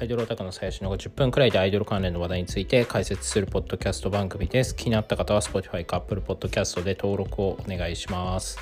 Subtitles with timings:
[0.00, 4.74] アイドルオタクの最初の10分くらいでアイドル関連の話題について解説するポッドキャスト番組です。
[4.74, 8.56] 気になった方は Spotify か Apple Podcast で登録をお願いします。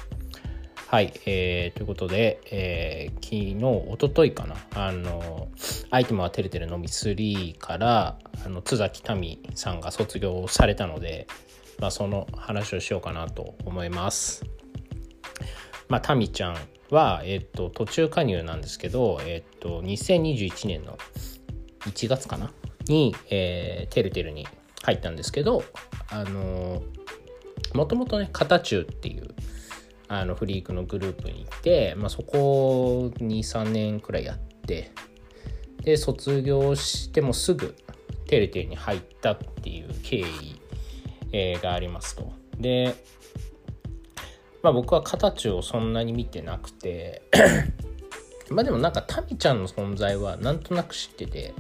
[0.89, 5.47] はい、えー、ということで、えー、昨日、おとといかな、あの、
[5.91, 11.29] アイテムはてるてるのみ3から、あの、津崎民さんが卒業されたので、
[11.79, 14.45] まあ、その話をしようかなと思います。
[15.89, 16.57] まあ、民ちゃん
[16.91, 20.99] は、えっ、と、途中加入なんですけど、えっ、と、2021年の
[21.81, 22.53] 1月かな？
[22.89, 24.47] に、えー、てるてるに
[24.83, 25.63] 入ったんですけど、
[26.11, 26.83] あの
[27.75, 29.29] もともとね、型中っていう、
[30.09, 34.91] あのフリークのグループに行って、まあ、そこ23年くらいやって
[35.83, 37.77] で卒業してもすぐ
[38.27, 40.25] テレテレに入ったっていう経緯、
[41.33, 42.33] えー、がありますと。
[42.59, 42.95] で、
[44.69, 47.23] まあ、僕は形をそんなに見てなくて
[48.51, 51.55] まあでもなんかタミちゃんの存在はなんとなく知ってて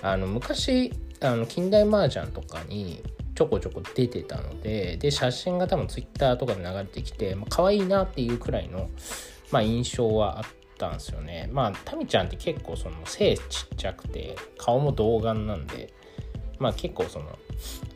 [0.00, 3.02] あの昔あの近代麻雀とかに
[3.34, 8.88] ちょこちょこ出てたので、で、写真が多分ツイッターとかで流れてきて、まあ、可愛いなっていうくらいの、
[9.50, 10.44] まあ、印象はあっ
[10.78, 11.48] たんですよね。
[11.52, 13.40] まあ、タミちゃんって結構その背ち
[13.74, 15.92] っちゃくて、顔も童顔なんで、
[16.60, 17.36] まあ結構その、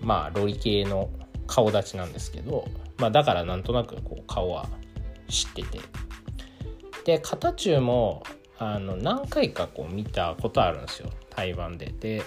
[0.00, 1.08] まあロリ系の
[1.48, 2.68] 顔立ちなんですけど、
[2.98, 4.68] まあだからなんとなくこう顔は
[5.28, 5.80] 知ってて。
[7.04, 8.22] で、型中も、
[8.58, 11.10] あの、何回かこう見たことあるんですよ。
[11.30, 11.86] 台湾で。
[11.98, 12.22] で、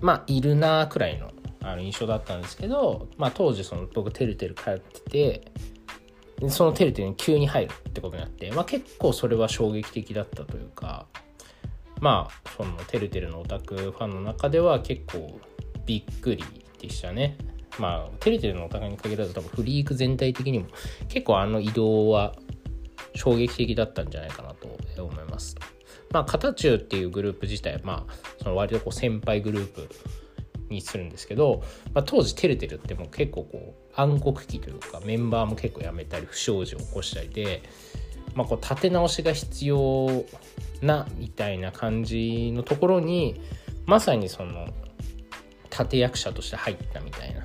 [0.00, 11.06] まあいるなくらいのあの印象だったんですけど、まあ、当時その僕てるてる通っててそのてるてるに急に入るってことになって、まあ、結構それは衝撃的だったというか
[12.00, 15.40] まあそのてるてるのオタクファンの中では結構
[15.84, 16.44] びっくり
[16.78, 17.36] でしたね。
[17.78, 20.66] まあ、テレテレのお互いに限らず多分フリーク全体的にも
[21.08, 22.34] 結構あの移動は
[23.14, 24.68] 衝撃的だったんじゃないかなと
[25.02, 25.56] 思います。
[26.10, 29.88] まあ、片中っていうグループ自体、まあ、その割とこう先輩グループ
[30.70, 31.62] にするんですけど、
[31.94, 37.62] まあ、当時てるてるってもう結構こう暗黒期というかメンバーも結構辞めたり不祥事を起こしたりで、
[38.34, 40.24] まあ、こう立て直しが必要
[40.80, 43.40] なみたいな感じのところに
[43.86, 44.68] まさにその
[45.78, 47.40] 立役者として入ったみたいな、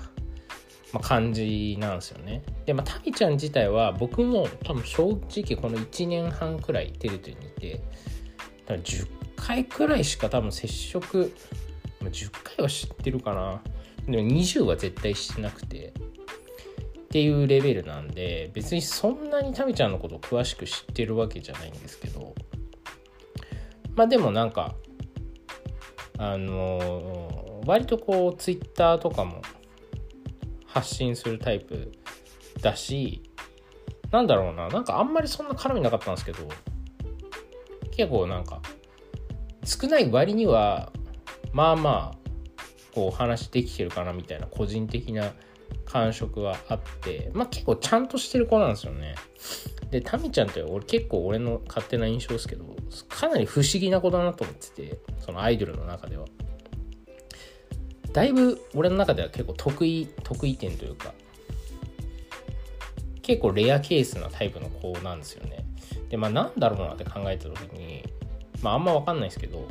[0.92, 2.44] まあ、感じなんですよね。
[2.66, 7.82] で、まあ、タミちゃん自体は僕も多分正直この1年半くらいテレテにいて
[8.66, 11.34] だ10回くらいしか多分接触、
[12.00, 13.62] まあ、10回は知ってるかな
[14.06, 22.34] でも20は絶対してなくてっていうレベルなんで別にそんなにタミちゃんのことを詳しく知ってるわけじゃないんですけど
[23.96, 24.76] まあでもなんか
[26.18, 27.33] あの、
[27.66, 29.42] 割とこうツイッターとかも
[30.66, 31.92] 発信するタイプ
[32.62, 33.24] だし
[34.12, 36.48] なんだろうななんかあんまりそんな絡みなかったんですけど
[37.92, 38.62] 結構なんか
[39.64, 40.92] 少ない割には
[41.52, 42.18] まあまあ
[42.94, 45.34] こう話できてるかなみたいな個人的な
[45.86, 49.16] 感触はあってまあ結構ちゃんとしてる子なんですよね。
[49.92, 52.76] でタミちゃんって俺結構俺の勝手な印象ですけど
[53.10, 56.26] かなり不思議な子だなと思っててそのアイドルの中では。
[58.14, 61.14] だいぶ俺の中では結構得意得意点というか
[63.24, 65.66] 結構レアケースなタイプの子なんですよね。
[66.10, 68.04] で、まあなんだろうなって考えた時に、
[68.62, 69.66] まああんまわかんないですけど、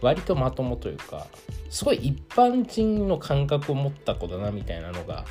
[0.00, 1.26] 割とまともというか、
[1.70, 5.26] すごい一般人の感覚を持った子だなみたいなのが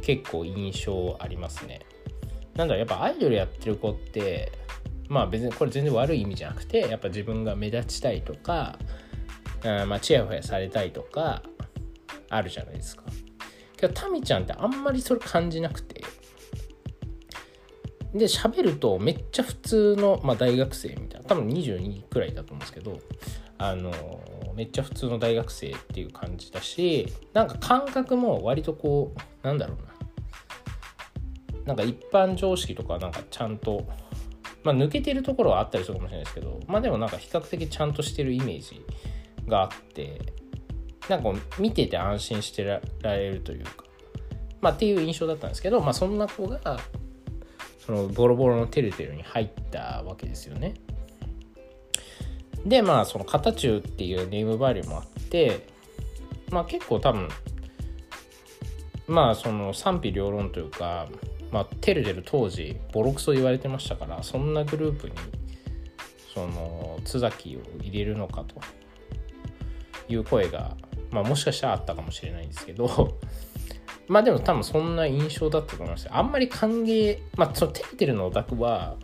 [0.00, 1.80] 結構印象ありますね。
[2.56, 4.50] なんだろう、やっぱアイドルやってる子って、
[5.08, 8.78] まあ別にこれ全然悪い意味じゃなくて、やっぱ自分が目立ちたいとか、
[9.64, 11.42] あまあチヤホヤされたいとか、
[12.28, 13.04] あるじゃないですか。
[13.76, 16.02] けどタミちゃんってあんまりそれ感じなくて、
[18.14, 21.28] で喋るとめっちゃ普通の、まあ、大学生みたいな。
[21.28, 22.98] 多分22くらいだと思うんですけど。
[23.58, 23.92] あの
[24.56, 29.92] めっちゃ普通の大学生っていう感じだしなんか感覚も割とこうなんだろうな。
[31.66, 33.86] なんか一般常識とかなんかちゃんと
[34.64, 38.84] まあ抜けてるところはあったりするかもしれないですけどまあでもなんか比較的ちゃんとしてるイメージ
[39.46, 40.41] があって。
[41.08, 43.84] なんか見てて安心してられるというか
[44.60, 46.78] まあっていう印象だったんですけどまあそんな子が
[47.84, 50.74] そのボロボロのてるてるに入ったわけですよね。
[52.64, 55.66] でまあその型中っていうネームバリューもあって
[56.50, 57.28] まあ結構多分
[59.08, 61.08] まあその賛否両論というか
[61.50, 65.14] まあてるてる当時ボロクソ言われてましたからそんなグループに
[66.32, 68.60] その津崎を入れるのかと
[70.08, 70.76] いう声が
[71.12, 73.18] まあもしかしたらあったかもしれないんですけど
[74.08, 78.96] まあでも多分そんな印象だったと思いますあんまり歓迎、まあそのテレテルのオタクは、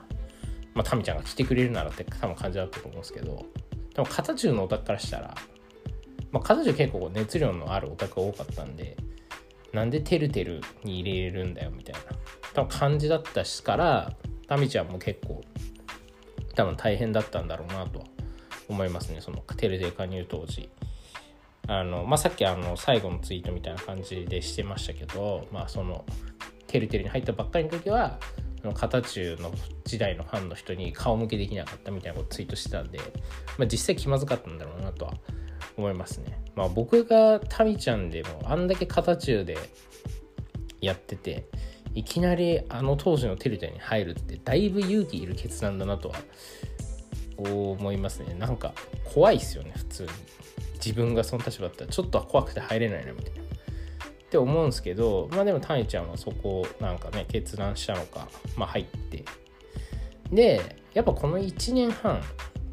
[0.74, 3.46] まあタミちゃんが来てくれるならって多分感じだったと思うんですけど、
[3.94, 5.34] でも片中のオタクからしたら、
[6.30, 8.96] まあ、片中結構熱量のあるオタクが多かったんで
[9.72, 12.00] なんでてるてるに入れるんだよみたいな
[12.54, 14.12] 多分感じだったしから
[14.46, 15.42] タミちゃんも結構
[16.54, 18.04] 多分大変だったんだろうなとは
[18.68, 19.20] 思いますね。
[19.20, 20.68] そのテレで加入当時。
[21.68, 26.04] あの、まあ、さっきあの最後のツイートみたいな感じでしてましたけどまあその
[26.66, 28.18] テルテルに入ったばっかりの時は
[28.74, 29.52] 片中の
[29.84, 32.98] 時代のファンの人に顔向けできなかったみたいなことツイートしてたんで、
[33.56, 35.14] まあ、実際気まずかったんだろうなとは
[35.76, 36.40] 思いますね。
[36.56, 39.56] まあ、僕がタミちゃんでもあんだけ片中で
[40.80, 41.46] やってて
[41.94, 46.16] いきなりあの当時のテルテに入るってだいぶ勇気いる決断だなとは
[47.36, 48.72] 思いますねなんか
[49.04, 50.08] 怖いっすよね普通に
[50.84, 53.42] 自分がその立場だったらちょっと怖くて入れないなみたいな。
[53.42, 59.24] って思うんですけどまあでもタニちゃんはそこをなんかね決断したのかまあ入って。
[60.30, 62.20] でやっぱこの1年半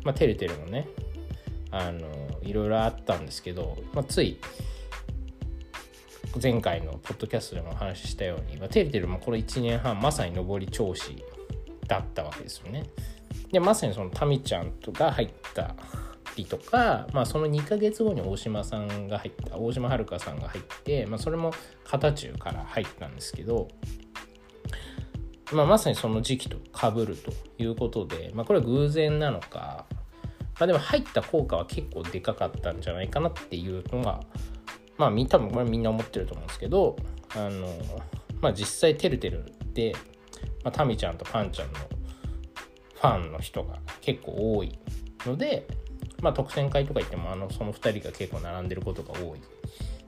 [0.03, 0.87] まあてるてるもね。
[1.71, 2.07] あの
[2.41, 4.37] いろいろあったんですけど、まあ、つい
[6.41, 11.23] 前回のポッドキャストでもお話ししたように、まあ、てるてるもこの1年半まさに上り調子
[11.87, 12.85] だったわけですよね。
[13.51, 15.75] でまさにそのタミちゃんとが入った
[16.37, 21.51] りとか、まあ、その2ヶ月後に大島さんが入った大島遥さんが入って、まあ、それも
[21.83, 23.67] 片中から入ったんですけど、
[25.51, 29.85] まあ、まさにその時期とかぶるということで、まあ、これは偶然なのか、
[30.59, 34.21] まあ、でも入った効果は結構でかかったんじゃないかなっていうのが
[34.97, 36.95] まあ多分これみんな思ってると思うんですけど
[37.35, 37.67] あの、
[38.41, 39.93] まあ、実際てるてるで、
[40.63, 41.79] まあ、タミちゃんとパンちゃんの
[42.95, 44.79] ファンの人が結構多い
[45.25, 45.67] ので、
[46.21, 49.41] まあ、特選会とか行ってもあのその2人が結構並んでることが多いっ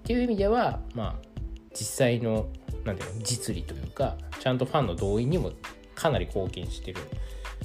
[0.04, 1.28] ていう意味では、まあ、
[1.72, 2.48] 実際の
[2.86, 5.52] なんていうの実利というかちゃんとファンの動員にも
[5.96, 7.02] かなり貢献してる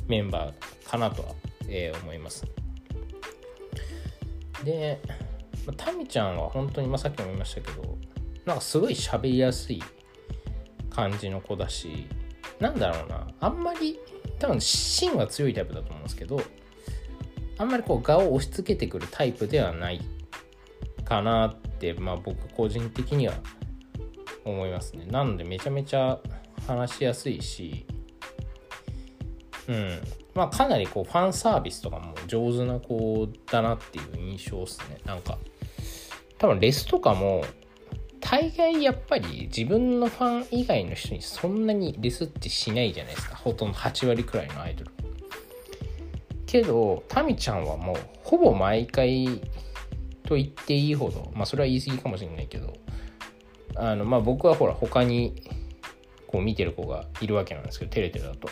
[0.09, 1.35] メンバーかなとは、
[1.69, 2.45] えー、思います。
[4.65, 5.01] で、
[5.67, 7.99] まあ、タミちゃんは本当に、まあ、さっきも言いましたけど
[8.45, 9.83] なんかすごい喋りやすい
[10.91, 12.07] 感じの子だし
[12.61, 13.99] なんだろうなあんまり
[14.39, 16.41] 多分芯は強いタイプだと思うんですけど
[17.63, 20.01] あんまりこう画を押し付けてくるタイプではない
[21.05, 23.35] かなって、まあ、僕個人的には
[24.45, 25.07] 思いますね。
[25.07, 26.19] なのでめちゃめちゃ
[26.67, 27.87] 話しやすいし
[29.69, 30.01] うん。
[30.35, 34.99] まあかなりこうファンサービスとかも上手な子だなっていう印象っすね。
[35.05, 35.39] なんか
[36.39, 37.45] 多分レスとかも
[38.19, 43.37] 大概やっぱり自分のファン以外の人にそんなにレスってしないじゃないですか。
[43.37, 45.02] ほとんど8割くらいのアイドル。
[46.53, 49.41] けどタミちゃんはもうほぼ毎回
[50.27, 52.75] と言っていいほどまあそれは言い過ぎかもしれないけど
[53.75, 55.43] あのまあ僕はほら他に
[56.27, 58.51] こう見てる子がいるわけなんですけどテレテレだと。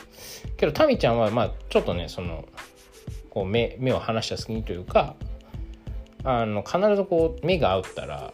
[0.56, 2.48] けどタミちゃんはまあちょっとねその
[3.28, 5.14] こう目目を離した隙にというか
[6.24, 8.32] あの必ずこう目が合ったら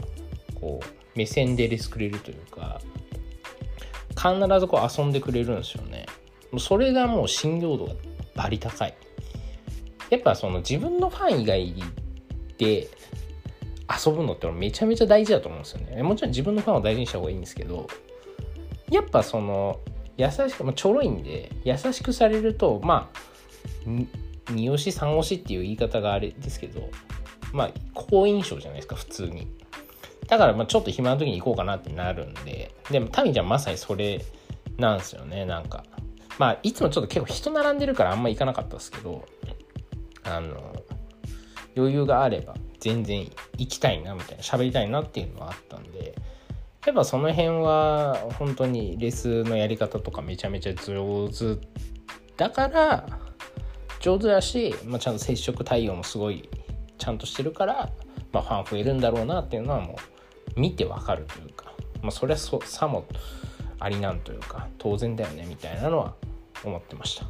[0.60, 2.80] こう目線でレスくれるというか
[4.10, 6.06] 必ずこう遊んでくれるんですよね。
[6.56, 7.94] それがもう信用度が
[8.36, 8.94] バリ高い。
[10.10, 11.74] やっぱその自分のファン以外
[12.58, 12.88] で
[14.04, 16.02] 遊ぶのってめちゃめちゃ大事だと思うんですよね。
[16.02, 17.86] もちろん自分のファンを大事にした方がいいんですけど、
[18.90, 19.80] やっぱその、
[20.16, 26.88] 優しく、まあ、ちょろいんで、優しくされると、まあ、2押し3押しっていう言い方があれですけど、
[27.52, 29.46] まあ、好印象じゃないですか、普通に。
[30.28, 34.25] だから、まあ、ちょっと暇な時に行こうかなってなるんで、でも、タミちゃんまさにそれ
[34.78, 35.84] なんですよね、なんか。
[36.38, 39.25] まあ、いつもちょっと結構人並んでるからあんま行かなかったですけど、
[40.26, 40.75] あの
[41.76, 46.14] 余裕があれば全然行きたいなみたいな喋りたいなっていうのはあったんで
[46.85, 51.59] やっぱその辺は本当にレスのやり方とかめちゃめちゃ上手
[52.37, 53.06] だから
[54.00, 56.49] 上手だし、まあ、ちゃんと接触対応もすごい
[56.99, 57.90] ちゃんとしてるから、
[58.33, 59.97] まあ、ファン増えるんだろうなっていうのはも
[60.56, 63.04] う見てわかるというか、まあ、それはそさも
[63.80, 66.14] ありなんというか当然だよねみたいなのは
[66.64, 67.26] 思ってました。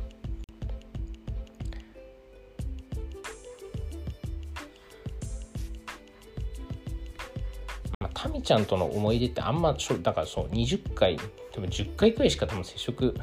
[8.47, 11.23] ちゃんとの思い出ってあんまだからそう20回で
[11.59, 13.15] も10回くらいしか多分接触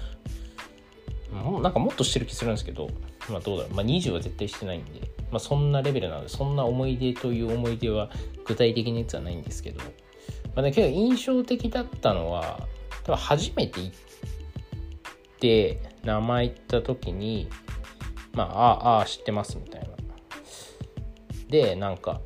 [1.32, 2.90] もうなんかもっとしてる気するんですけど
[3.30, 3.74] まあどうだろう。
[3.74, 5.00] まあ20は絶対してないんで
[5.32, 8.10] まあそんなレベルなのでそんな思い出という思い出は
[8.46, 9.80] 具体的なやつはないんですけど。
[10.56, 12.68] まあね結構印象的だったのは
[13.06, 13.94] 多分初めて行っ
[15.40, 17.48] て名前言った時に
[18.34, 19.88] まあああ知ってますみたいな。
[21.48, 22.20] でなんか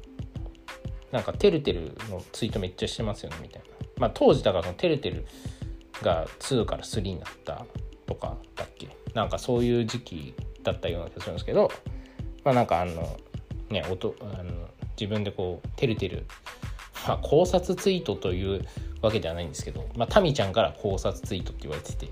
[1.12, 3.68] なんかてるてるのツイートめっちゃしてますよねみたいな。
[3.98, 5.26] まあ当時だからそのてるてる
[6.02, 7.66] が2から3になった
[8.06, 8.90] とかだっけ？
[9.14, 10.34] なんかそういう時期
[10.64, 11.72] だったような気がするんですけど、
[12.44, 13.18] まあなんかあの、
[13.70, 16.26] ね音あの自分でこうてるてる、
[17.08, 18.66] まあ、考察ツイートという
[19.02, 22.10] わけではないんですけど、まあ、タミちゃんから考察ツイートって言われてて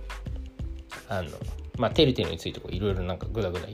[1.10, 1.30] あの
[1.78, 3.68] まあ、てるてるについていろいろなんかぐだぐだ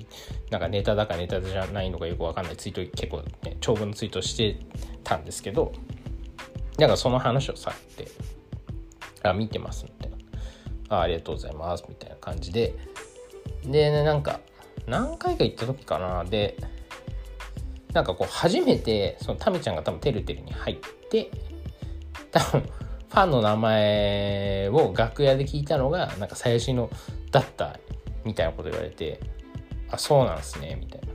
[0.49, 4.57] なんかネタだかネタじゃないのかよくわかんないツイート結構ね長文のツイートして
[5.03, 5.71] たんですけど
[6.79, 8.11] なんかその話をされて
[9.23, 10.17] あ見てますみたいな。
[10.91, 12.75] あありがとうございますみたいな感じで。
[13.63, 14.39] で、ね、なんか
[14.87, 16.25] 何回か行った時かな。
[16.25, 16.57] で
[17.93, 20.77] なんかこう初めてそのタミちゃんが多分てるてるに入っ
[21.09, 21.29] て
[22.31, 26.89] 多分ファンの名前を楽屋で聞いたのがなんか最初の
[27.31, 27.77] だった
[28.25, 29.19] みたいなこと言われて
[29.89, 31.07] あそうなんすねみたいな。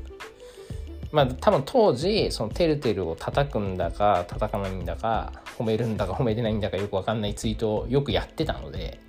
[1.13, 9.01] まあ多分当時そのてるてるを叩くんだか叩かないんだか褒めるんだか褒めてないんだかよくわかんないツイートをよくやってたので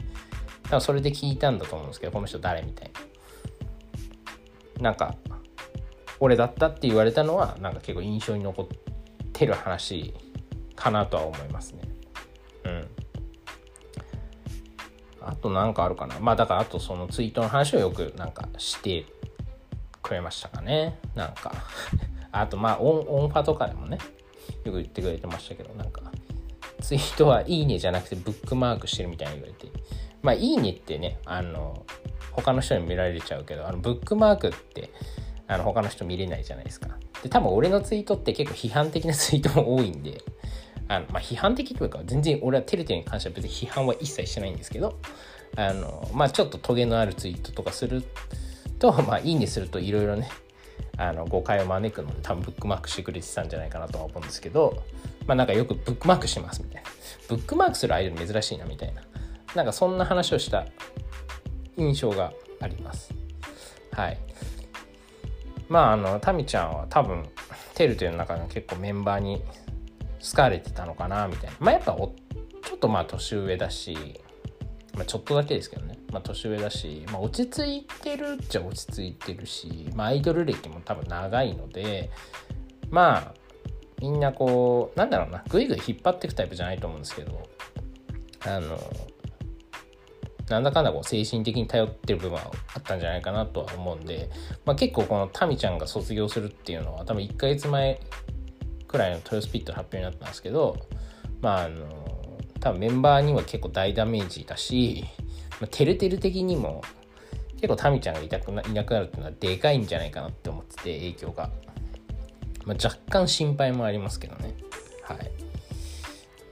[0.63, 3.08] 多分それで聞いたんだと思うんですけどこの人誰みたいな。
[4.82, 5.16] なんか
[6.20, 8.68] 俺だったって言われたのはなんか結構印象に残っ
[9.34, 10.13] てる話
[10.75, 11.87] かなとは思いますね。
[15.27, 16.19] あと何かあるかな。
[16.19, 19.05] まあだからあとそのツイートの話をよくなんかして
[20.01, 21.00] くれましたかね。
[21.15, 21.53] なんか。
[22.31, 23.98] あとまあ音音ファとかでもね。
[24.63, 25.74] よく言ってくれてましたけど。
[25.75, 26.01] なんか。
[26.81, 29.67] ツイートはいいねじゃなくてブックマークしてるみたいに言われて。
[30.22, 31.86] まあいいねってねあの
[32.31, 34.91] 他の人に見られちゃうけどあのブックマークって
[35.48, 36.89] あの他の人見れないじゃないですか。
[37.24, 40.22] で多分俺のツイートって結構批判的なツイートも多いんで。
[40.88, 45.00] あの、まあ、批判的というか全然俺はテレテレに関しては別に批判は一切してないんですけど
[45.56, 48.03] あのまあちょっとトゲのあるツイートとかする
[48.79, 50.29] と まあいいねするといろいろね
[50.98, 54.84] あの誤解を招くので多分ブックマークしてくれてたんじゃないかなとは思うんですけど
[55.27, 56.89] まあなんかよくブックマークしますみたいな。
[57.27, 59.01] ブックマークするアイドル珍しいなみたいな。
[59.53, 60.65] なんかそんな話をした
[61.75, 63.13] 印象があります。
[63.91, 64.17] はい。
[65.67, 67.27] まああのタミちゃんは多分
[67.75, 69.41] テルという中の結構メンバーに
[70.21, 71.55] 好かれてたのかなみたいな。
[71.59, 72.13] まあやっぱお
[72.63, 74.21] ちょっとまあ年上だし、
[74.95, 82.09] まあ、ちょっとだけですけどね、まあ、年上だし、まあ、落ち着いてるっちゃ落ち着いてるし、まあ、アイドル歴も多分長いので
[82.89, 83.33] まあ
[84.01, 87.47] みんなこうなんだろうなぐいぐい引っ張っていくタイプじゃないと思うんですけど
[88.45, 88.77] あの
[90.50, 94.29] なんだかんだこう精神的に頼ってる部分はあったんじゃないかなとは思うんで、
[94.65, 98.00] まあ、結構このタミちゃんが卒業するっていうのは多分1ヶ月前
[98.88, 100.77] くらいのトヨスピットの発表になったんですけど
[101.41, 102.08] まああの
[102.60, 105.06] 多分メンバーには結構大ダメージだし、
[105.62, 106.82] まあ、てるてる的にも
[107.56, 111.50] 結構タミちゃんがいたくないなくなるっていうのはでかいんじゃないかなって思ってて影響が、
[112.65, 114.56] まあ、若干心配もありますけどね。
[115.03, 115.32] はい。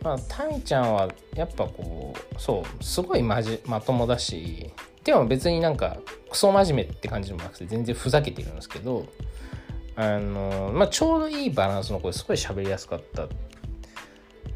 [0.01, 4.71] まあタミちゃんはやっぱこうそうすごいまじまともだし
[5.03, 5.97] でも別になんか
[6.29, 9.07] クソ真面目って感じもなくて全然ふざけてるんですけど
[9.97, 13.27] あのまあ、ちょうどいいバランスの子ですごい喋りやすかった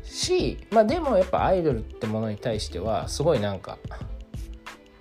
[0.03, 3.77] し、まあ、でもやっぱアイドルってものに対してはすごいなんか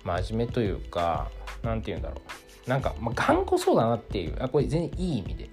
[0.03, 1.29] 真面目というか
[1.61, 2.21] 何て言うんだろ
[2.65, 2.69] う。
[2.69, 5.49] なんか、ま、頑固そうだなっていうあこれ全然いい意味で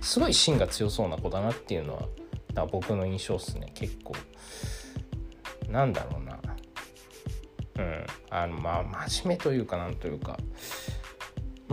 [0.00, 2.08] すごい芯が強そうな子だなっていうの
[2.54, 4.14] は僕の印象っすね結構。
[5.68, 6.40] なんだろうな。
[7.76, 8.06] うん。
[8.30, 10.38] あのまあ真面目というかなんというか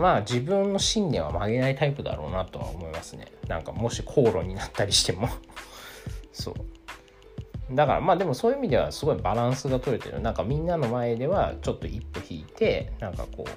[0.02, 3.28] まあ自分の信念は曲げないタイプだろうなとは思いますね。
[3.46, 5.28] なんかもし口論になったりしても。
[6.32, 7.74] そう。
[7.74, 10.20] だからまあでもそういう意味ではすごいバランスが取れてる。
[10.20, 13.50] なんかみんなの前ではちょっと一歩引いてなんかこう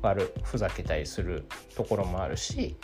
[0.00, 1.44] 悪ふざけたりする
[1.76, 2.76] ところもあるし。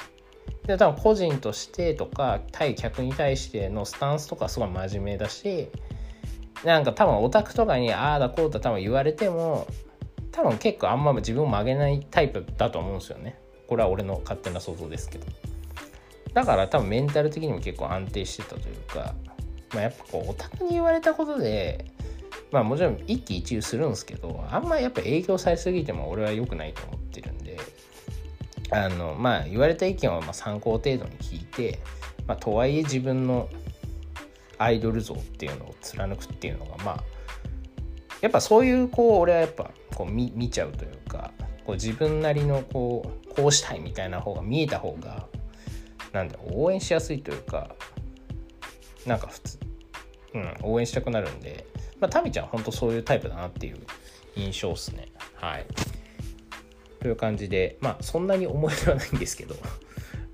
[0.66, 5.70] で多分個人としてとか対客に対してのスタンスとかすごい真面目だし。
[6.62, 9.66] なんか多分オタクとかにああだこうだ多分言われても
[10.32, 13.38] 多分結構あんま自分を曲げないタイプだと思うんですよね。
[13.66, 15.26] これは俺の勝手な想像ですけど。
[16.34, 19.14] だから多分メンタル的にも結構安定してたというか、
[19.74, 21.86] まあ、やっぱこうオタクに言われたことで
[22.52, 27.58] まあもちろん一喜一憂するんですけどあんまやっぱ影響されすぎても俺は良くないと思ってるんで
[28.70, 31.80] あのまあ言われた意見はま参考程度に聞いて、
[32.26, 33.48] まあ、とはいえ自分の
[34.58, 37.04] アイドル像っていうのを貫くっていうのがまあ
[38.20, 41.32] やっぱそういうこう俺はやっぱこう見見ちゃうというか
[41.64, 45.26] こう自分なりのこうこうしたいみたいな方が見えた方が
[46.12, 47.74] なんだ応援しやすいというか
[49.06, 49.58] なんか普通、
[50.34, 51.66] うん、応援したくなるんで、
[52.00, 53.78] まあ、タミちゃん本当そういうタイプだなっていう
[54.36, 55.08] 印象っすね。
[55.34, 55.66] はい。
[57.00, 59.56] という感じでまあそんなに思い出はないんですけど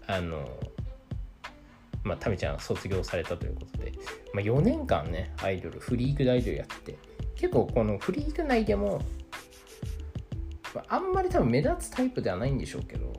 [0.06, 0.48] あの
[2.02, 3.92] まあタミちゃん卒業されたということで、
[4.34, 6.96] まあ、4年間ねアイドルフリークでアイドルやって
[7.36, 9.00] 結構このフリーク内でも
[10.88, 13.12] あんまり多分目立つタイプではないんでしょうけど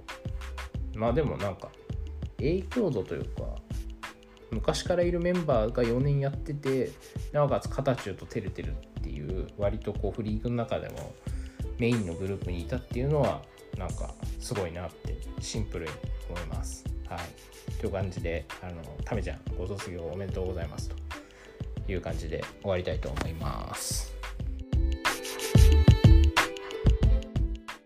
[0.96, 1.70] まあでもなんか
[2.38, 3.56] 影響度というか
[4.52, 6.92] 昔からいるメンバーが4年やってて
[7.32, 11.14] なおかつカチュウとてるてるっていう割とこうフリークの中でも
[11.78, 13.42] メインのグループにいたっていうのは
[13.78, 15.92] なんかすごいなってシンプルに
[16.30, 16.84] 思います。
[17.08, 20.96] はい、という感じであのタメちゃんご卒業おめでとうございますと
[21.88, 24.17] いう感じで終わりたいと思います。